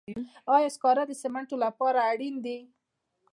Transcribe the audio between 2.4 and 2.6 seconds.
دي؟